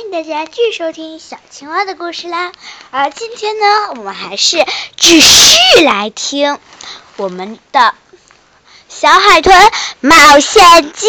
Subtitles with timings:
[0.00, 2.52] 欢迎大家继续收听小青蛙的故事啦！
[2.90, 4.64] 而今天呢，我们还是
[4.96, 6.58] 继续来听
[7.18, 7.80] 我们的
[8.88, 9.54] 《小海豚
[10.00, 11.06] 冒险记》。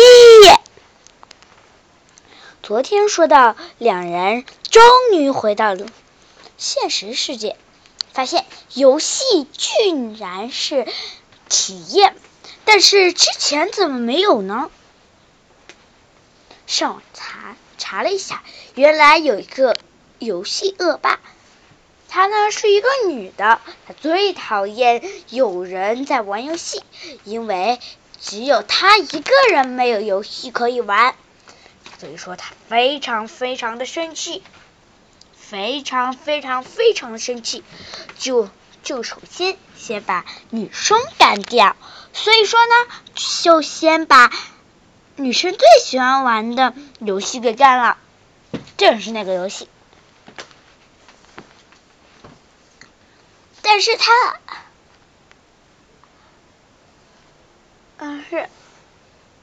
[2.62, 4.83] 昨天说到，两人终
[5.13, 5.85] 于回到了
[6.58, 7.55] 现实世界，
[8.12, 9.69] 发现游戏居
[10.19, 10.85] 然是
[11.47, 12.13] 体验，
[12.65, 14.69] 但是之前怎么没有呢？
[16.67, 18.44] 上网查查了一下，
[18.76, 19.76] 原来有一个
[20.20, 21.20] 游戏恶霸，
[22.08, 26.84] 她呢是一个女的，她最讨厌有人在玩游戏，
[27.24, 27.80] 因为
[28.22, 31.16] 只有她一个人没有游戏可以玩，
[32.00, 34.44] 所以说她非常非常的生气，
[35.34, 37.63] 非常非常非常的生气，
[38.20, 38.48] 就
[38.84, 41.76] 就首先先把女生干掉，
[42.13, 42.74] 所以说呢，
[43.44, 44.32] 就先把。
[45.18, 47.98] 女生最喜欢玩的游戏给干了，
[48.78, 49.68] 正是那个游戏。
[53.62, 54.40] 但是他，
[57.98, 58.50] 但是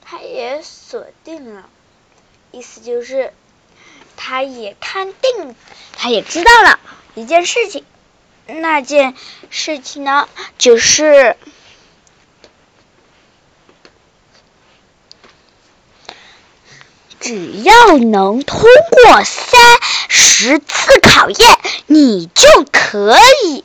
[0.05, 1.69] 他也锁定了，
[2.51, 3.33] 意思就是，
[4.17, 5.55] 他也看定，
[5.97, 6.81] 他也知道了
[7.15, 7.85] 一件事情，
[8.47, 9.15] 那件
[9.51, 11.37] 事情呢，就是。
[17.29, 18.59] 只要能通
[18.91, 19.61] 过三
[20.09, 23.63] 十次考验，你就可以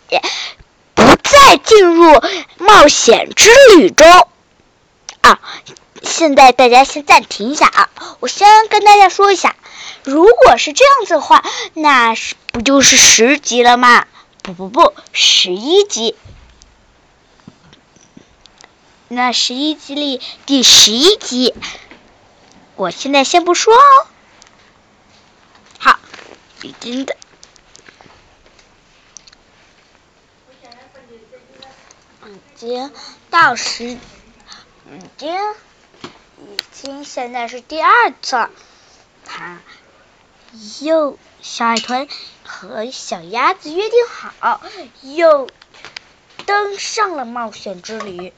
[0.93, 2.21] 不再进入
[2.57, 4.27] 冒险之旅中。
[5.21, 5.39] 啊，
[6.01, 7.89] 现在大家先暂停一下啊！
[8.19, 9.55] 我先跟大家说一下，
[10.03, 11.41] 如果是这样子的话，
[11.73, 14.07] 那是不就是十级了吗？
[14.41, 16.17] 不不不，十一级。
[19.07, 21.53] 那十一级里第十一级。
[22.75, 24.07] 我现在先不说哦。
[25.77, 25.99] 好，
[26.63, 27.15] 已经的，
[32.25, 32.91] 已经
[33.29, 33.99] 到时，已
[35.17, 35.35] 经，
[36.39, 38.49] 已经现在是第二次了，
[39.23, 39.59] 他
[40.81, 42.07] 又小海豚
[42.43, 44.61] 和小鸭子约定好，
[45.01, 45.47] 又
[46.45, 48.33] 登上了冒险之旅，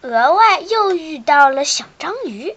[0.00, 2.56] 额外又遇到了小章鱼。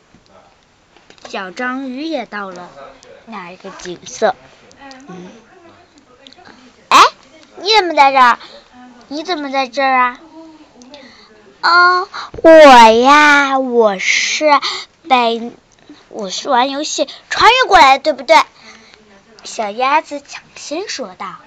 [1.34, 2.70] 小章鱼也到了
[3.26, 4.36] 那一个景色，
[5.08, 5.32] 嗯，
[6.90, 7.00] 哎，
[7.58, 8.38] 你怎么在这儿？
[9.08, 10.20] 你怎么在这儿啊？
[11.64, 12.08] 哦，
[12.44, 14.46] 我呀，我是
[15.10, 15.52] 被
[16.10, 18.38] 我是玩游戏穿越过来的，对不对？
[19.44, 21.38] 小鸭子抢先说道。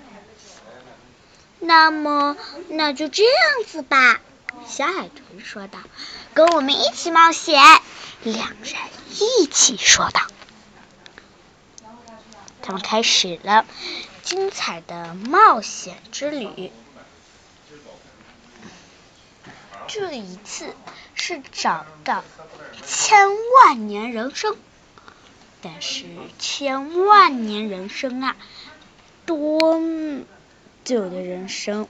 [1.61, 2.37] 那么，
[2.71, 3.33] 那就这样
[3.69, 4.19] 子吧。
[4.67, 5.79] 小海豚说道
[6.35, 7.63] ：“跟我们一起冒险。”
[8.33, 8.75] 两人
[9.11, 10.21] 一起说道
[12.61, 13.65] ：“他们开始了
[14.25, 16.73] 精彩的冒险之旅。
[19.87, 20.75] 这一次
[21.15, 22.25] 是找到
[22.85, 23.29] 千
[23.63, 24.57] 万年人参，
[25.63, 26.07] 但是
[26.41, 28.37] 千万年人参啊，
[29.25, 29.81] 多
[30.85, 31.87] 久的人参？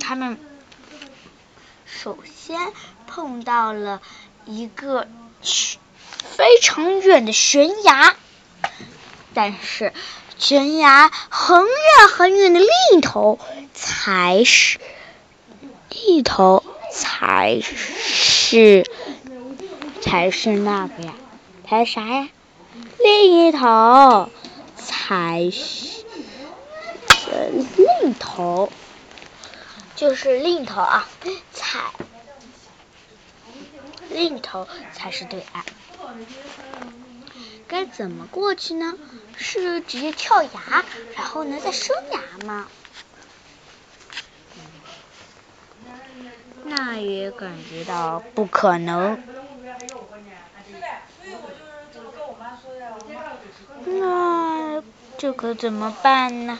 [0.00, 0.38] 他们。”
[1.84, 2.72] 首先
[3.06, 4.00] 碰到了
[4.44, 5.08] 一个
[6.36, 8.16] 非常远的悬崖，
[9.32, 9.92] 但是
[10.36, 13.38] 悬崖很远很远的另一头
[13.72, 14.78] 才是
[15.90, 18.84] 另一头才是
[20.00, 21.14] 才是那个呀，
[21.68, 22.28] 才啥呀？
[22.98, 24.30] 另一头
[24.76, 26.04] 才是
[27.76, 28.70] 另一头。
[29.94, 31.08] 就是另一头啊，
[34.16, 35.62] 另一头才是对岸。
[37.68, 38.94] 该怎么过去呢？
[39.36, 40.84] 是直接跳崖，
[41.14, 42.66] 然后呢再升崖吗？
[46.64, 49.22] 那也感觉到不可能。
[53.84, 54.82] 那
[55.18, 56.58] 这可怎么办呢？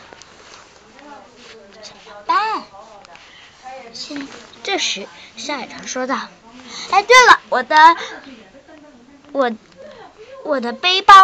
[1.82, 2.62] 怎么办？
[3.94, 4.29] 现
[4.62, 6.29] 这时，小海豚说道
[6.90, 7.76] ：“哎，对了，我的，
[9.32, 9.50] 我，
[10.44, 11.14] 我的背包，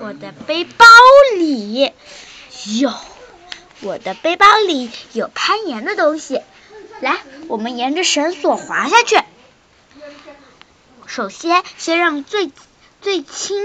[0.00, 0.86] 我的背包
[1.36, 1.92] 里
[2.78, 2.92] 有，
[3.80, 6.42] 我的背包里有攀岩的东西。
[7.00, 7.18] 来，
[7.48, 9.20] 我们沿着绳索滑下去。
[11.06, 12.50] 首先，先让最。”
[13.02, 13.62] 最轻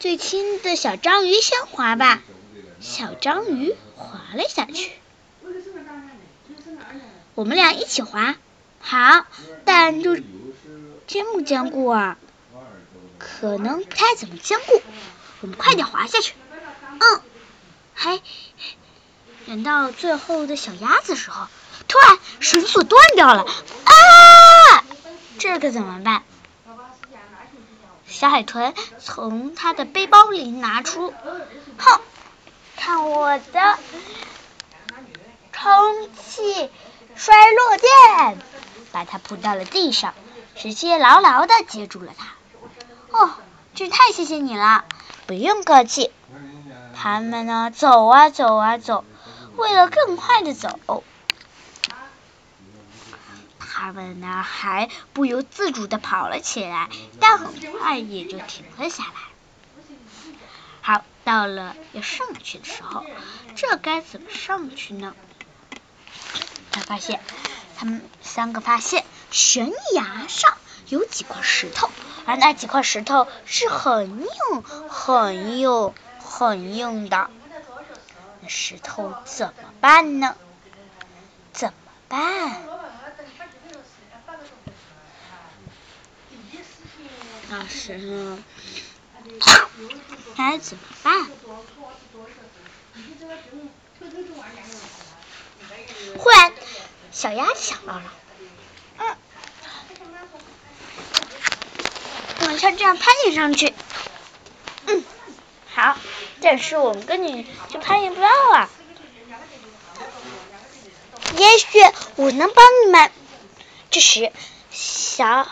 [0.00, 2.20] 最轻的小章鱼先滑吧，
[2.80, 4.92] 小章鱼滑了下去。
[7.34, 8.34] 我们俩一起滑，
[8.80, 9.26] 好，
[9.64, 10.16] 但就
[11.06, 12.18] 坚不坚固啊？
[13.18, 14.82] 可能不太怎么坚固。
[15.42, 16.34] 我们快点滑下去。
[16.98, 17.20] 嗯，
[17.94, 18.20] 还
[19.46, 21.46] 等到最后的小鸭子时候，
[21.88, 23.42] 突然绳索断掉了。
[23.42, 24.84] 啊！
[25.38, 26.22] 这可怎么办？
[28.06, 31.14] 小海豚从他的背包里拿出，
[31.78, 32.00] 哼，
[32.80, 33.78] 看我的
[35.52, 36.70] 充气
[37.14, 38.38] 摔落垫，
[38.90, 40.14] 把它扑到了地上，
[40.56, 42.32] 石蟹牢牢的接住了它。
[43.10, 43.34] 哦，
[43.74, 44.86] 真太谢谢你了，
[45.26, 46.10] 不用客气。
[46.96, 49.04] 他们呢，走啊走啊走，
[49.56, 51.04] 为了更快的走。
[53.58, 56.88] 他们呢，还不由自主的跑了起来，
[57.20, 59.12] 但很快也就停了下来。
[60.80, 63.06] 好，到了要上去的时候，
[63.54, 65.14] 这该怎么上去呢？
[66.72, 67.20] 他发现，
[67.76, 70.56] 他们三个发现悬崖上
[70.88, 71.88] 有几块石头，
[72.26, 77.30] 而那几块石头是很硬、很硬、很硬的。
[78.40, 80.34] 那石头怎么办呢？
[81.52, 81.74] 怎么
[82.08, 82.60] 办？
[87.48, 88.38] 那时候
[90.36, 91.26] 该怎么办？
[96.18, 96.52] 忽然，
[97.12, 98.12] 小鸭子想到了，
[98.98, 99.16] 嗯，
[102.40, 103.72] 我们像这样攀岩上去，
[104.86, 105.04] 嗯，
[105.74, 105.96] 好，
[106.40, 108.68] 但是我们跟你就攀岩不到啊。
[111.36, 111.78] 也许
[112.16, 113.12] 我能帮你们。
[113.90, 114.32] 这时，
[114.70, 115.46] 小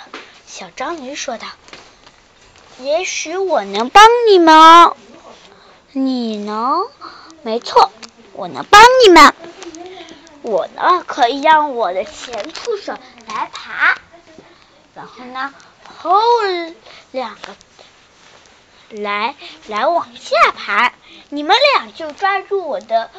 [0.46, 1.46] 小章鱼说道。
[2.80, 4.96] 也许我能帮你们哦，
[5.92, 6.86] 你能？
[7.42, 7.90] 没错，
[8.32, 9.34] 我能帮你们。
[10.42, 12.96] 我呢，可以让我的前触手
[13.26, 13.96] 来爬，
[14.94, 15.52] 然后呢，
[16.00, 16.20] 后
[17.10, 17.56] 两个
[18.90, 19.34] 来
[19.66, 20.92] 来往下爬。
[21.30, 23.10] 你们俩就抓住我的，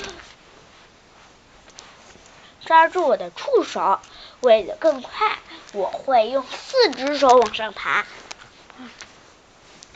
[2.65, 3.99] 抓住我的触手。
[4.39, 5.37] 为了更快，
[5.73, 8.05] 我会用四只手往上爬。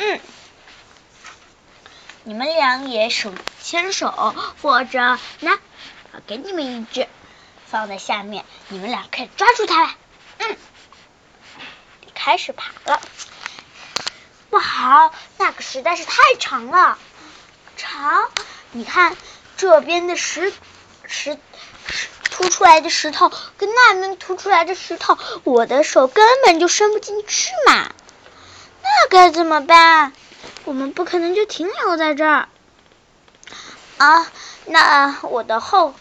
[0.06, 0.20] 嗯
[2.26, 5.60] 你们俩也手牵手，或者那，
[6.14, 7.08] 我给你们一只，
[7.68, 9.94] 放在下面，你们俩可以抓住它。
[10.38, 10.58] 嗯，
[12.16, 13.02] 开始爬了。
[14.50, 16.98] 不好，那个实在是太长了，
[17.76, 18.32] 长。
[18.72, 19.18] 你看
[19.58, 20.54] 这边的石
[21.06, 21.38] 石
[21.90, 27.92] 石凸出来的石头，跟那边凸出来的石头，我的手根本就伸不进去嘛。
[28.96, 30.14] 那该怎么办？
[30.66, 32.48] 我们不可能就停留在这儿
[33.98, 34.32] 啊！
[34.66, 35.94] 那我的后，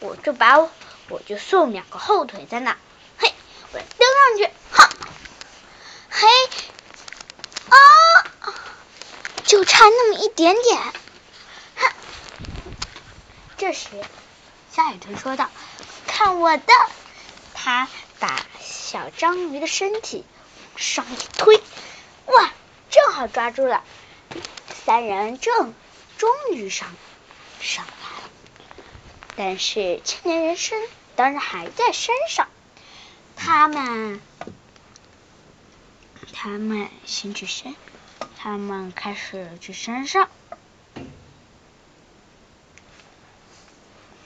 [0.00, 2.76] 我就把我就送两个后腿在那，
[3.18, 3.32] 嘿，
[3.72, 4.88] 我蹬上去，哈，
[6.10, 6.28] 嘿，
[7.70, 7.76] 啊，
[9.44, 10.80] 就差那么一点点，
[11.76, 11.92] 哼。
[13.56, 13.88] 这时，
[14.70, 15.50] 小海豚说道
[16.06, 16.72] ：“看我的！”
[17.54, 17.88] 他
[18.20, 20.24] 把小章鱼的身体
[20.72, 21.60] 往上一推。
[23.14, 23.84] 好抓住了！
[24.84, 25.72] 三人正
[26.18, 26.92] 终于上
[27.60, 28.30] 上来了，
[29.36, 30.76] 但是青年人参
[31.14, 32.48] 当然还在山上。
[33.36, 34.20] 他们
[36.32, 37.76] 他们先去山，
[38.36, 40.28] 他们开始去山上，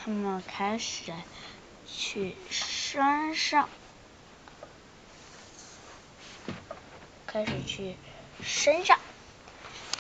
[0.02, 1.12] 他们开始
[1.86, 3.68] 去山上。
[7.26, 7.94] 开始去
[8.45, 8.99] 身上，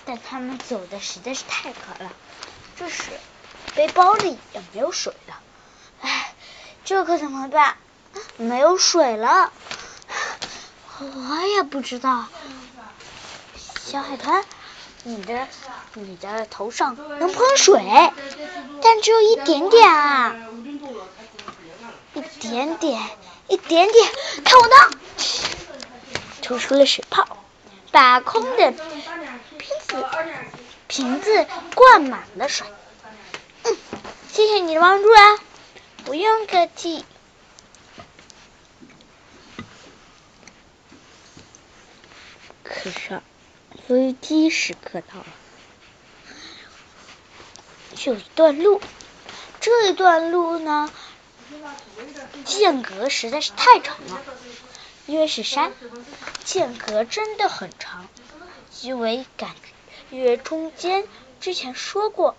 [0.04, 2.12] 但他们走的实在是太渴了。
[2.76, 3.04] 这时，
[3.74, 5.40] 背包里也没有水了。
[6.00, 6.34] 唉，
[6.84, 7.76] 这可怎么办？
[8.36, 9.52] 没有水了，
[10.98, 12.26] 我也不知道。
[13.84, 14.44] 小海豚，
[15.02, 15.46] 你的
[15.94, 17.80] 你的头上能喷水，
[18.82, 20.34] 但只有一点点啊，
[22.14, 23.00] 一点点，
[23.48, 24.10] 一点点。
[24.44, 24.98] 看我的！
[26.42, 27.26] 吐出了水泡，
[27.90, 28.82] 把空的瓶
[29.86, 30.04] 子
[30.86, 32.66] 瓶子灌满了水。
[33.64, 33.76] 嗯，
[34.30, 35.38] 谢谢你的帮助啊！
[36.04, 37.04] 不用客气。
[42.62, 43.20] 可是
[43.88, 45.26] 危机时刻到了，
[48.04, 48.80] 有一段路，
[49.60, 50.90] 这一段路呢，
[52.44, 54.20] 间隔实在是太长了。
[55.08, 55.72] 因为是山，
[56.44, 58.06] 间隔真的很长，
[58.82, 59.56] 因为感
[60.10, 61.02] 因为中间
[61.40, 62.36] 之前说过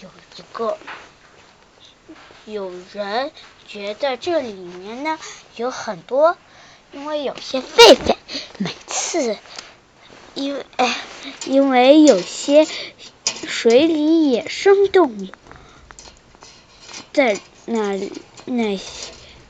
[0.00, 0.76] 有一个
[2.44, 3.30] 有人
[3.68, 5.16] 觉得这里面呢
[5.54, 6.36] 有很多，
[6.90, 8.16] 因为有些狒狒
[8.58, 9.38] 每次
[10.34, 10.98] 因为哎
[11.46, 12.66] 因为有些
[13.46, 15.28] 水里野生动物
[17.12, 18.12] 在那里
[18.46, 18.76] 那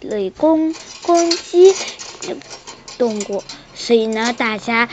[0.01, 1.75] 里攻攻击
[2.99, 3.43] 动物，
[3.75, 4.89] 所以呢，大家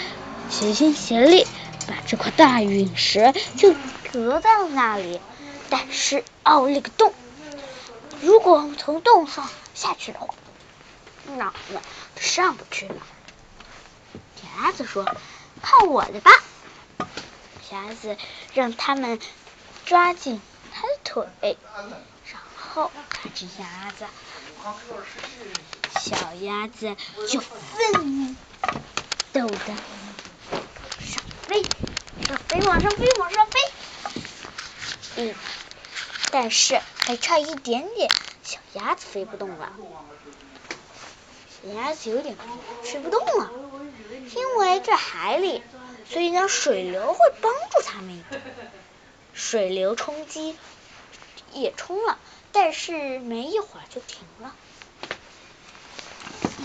[0.50, 1.45] 齐心协力
[1.88, 3.75] 把这块大陨石就
[4.12, 5.19] 隔在了那里。
[5.69, 7.13] 但是奥利个洞，
[8.21, 10.33] 如果从洞上下去的话，
[11.27, 11.83] 那我们
[12.19, 12.95] 上不去了。
[14.36, 15.05] 小鸭子说
[15.62, 16.31] ：“看我的吧！”
[17.69, 18.17] 小鸭子
[18.55, 19.19] 让他们
[19.86, 20.41] 抓紧
[20.74, 21.27] 他的腿，
[22.31, 24.05] 然后看着鸭子，
[26.01, 26.95] 小鸭子
[27.29, 28.35] 就奋
[29.31, 29.57] 斗的
[30.99, 31.63] 上飞，
[32.27, 33.59] 上飞，往上飞，往上飞。
[35.15, 35.35] 嗯，
[36.31, 38.09] 但是还差一点点，
[38.43, 39.71] 小鸭子飞不动了。
[41.63, 42.35] 小鸭子有点
[42.83, 43.51] 飞不动了，
[44.35, 45.63] 因为在海里，
[46.09, 48.41] 所以呢水流会帮助它们一点。
[49.33, 50.57] 水流冲击
[51.53, 52.19] 也冲了，
[52.51, 54.55] 但是没一会儿就停了。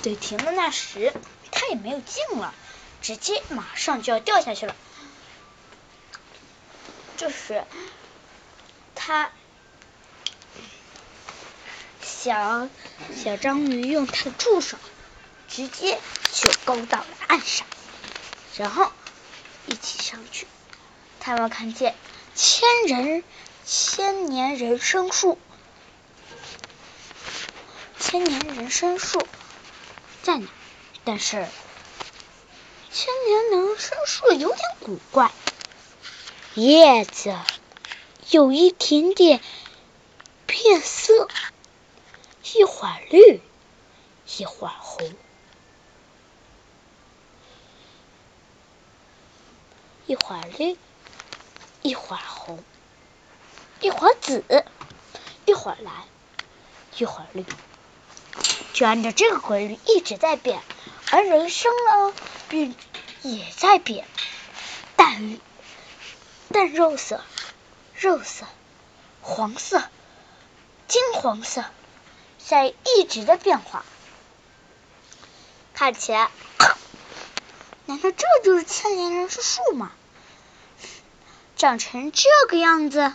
[0.02, 1.12] 对，停了那时，
[1.50, 2.54] 他也没有劲了，
[3.00, 4.74] 直接马上就要掉下去了。
[7.16, 7.64] 这时，
[8.94, 9.30] 他
[12.02, 12.68] 小
[13.14, 14.76] 小章鱼用它的触手
[15.48, 16.00] 直接
[16.32, 17.66] 就勾到了岸上，
[18.56, 18.90] 然后
[19.66, 20.46] 一起上去。
[21.20, 21.94] 他们看见
[22.34, 23.22] 千人
[23.64, 25.38] 千年人参树，
[28.14, 29.26] 千年人参树
[30.22, 30.46] 在哪？
[31.02, 31.44] 但是
[32.92, 35.32] 千年人参树有点古怪，
[36.54, 37.36] 叶子
[38.30, 39.40] 有一点点
[40.46, 41.26] 变色，
[42.54, 43.40] 一会儿绿，
[44.38, 45.12] 一会儿红。
[50.06, 50.76] 一会儿绿，
[51.82, 52.62] 一会儿红，
[53.80, 54.44] 一会儿紫，
[55.46, 55.92] 一会儿蓝，
[56.96, 57.44] 一会儿绿，
[58.72, 60.60] 就按照这个规律一直在变。
[61.10, 62.14] 而人生呢，
[62.48, 62.74] 变
[63.22, 64.06] 也在变，
[64.96, 65.38] 淡
[66.50, 67.22] 淡肉色、
[67.94, 68.46] 肉色、
[69.20, 69.82] 黄色、
[70.88, 71.64] 金黄色，
[72.38, 73.84] 在一直的变化。
[75.74, 76.30] 看起来。
[77.86, 79.92] 难道这就是千年人参树吗？
[81.56, 83.12] 长成这个样子，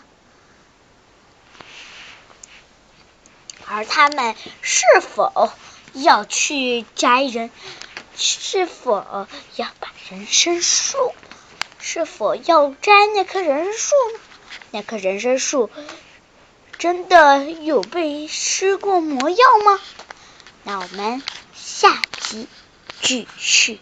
[3.71, 5.51] 而他们是否
[5.93, 7.51] 要去摘人？
[8.15, 11.13] 是否要把人参树？
[11.79, 13.95] 是否要摘那棵人参树？
[14.71, 15.69] 那棵人参树
[16.79, 19.79] 真的有被施过魔药吗？
[20.63, 21.21] 那我们
[21.53, 22.47] 下集
[23.01, 23.79] 继续。